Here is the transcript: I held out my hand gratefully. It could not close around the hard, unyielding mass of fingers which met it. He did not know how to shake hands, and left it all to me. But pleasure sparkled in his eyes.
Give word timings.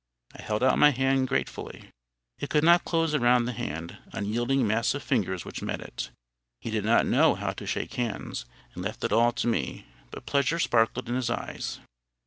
I 0.35 0.41
held 0.41 0.63
out 0.63 0.79
my 0.79 0.89
hand 0.89 1.27
gratefully. 1.27 1.91
It 2.39 2.49
could 2.49 2.63
not 2.63 2.85
close 2.85 3.13
around 3.13 3.45
the 3.45 3.53
hard, 3.53 3.99
unyielding 4.13 4.65
mass 4.65 4.95
of 4.95 5.03
fingers 5.03 5.45
which 5.45 5.61
met 5.61 5.79
it. 5.79 6.09
He 6.59 6.71
did 6.71 6.83
not 6.85 7.05
know 7.05 7.35
how 7.35 7.51
to 7.51 7.67
shake 7.67 7.93
hands, 7.93 8.45
and 8.73 8.83
left 8.83 9.03
it 9.03 9.11
all 9.11 9.31
to 9.33 9.45
me. 9.45 9.85
But 10.09 10.25
pleasure 10.25 10.57
sparkled 10.57 11.07
in 11.07 11.13
his 11.13 11.29
eyes. 11.29 11.81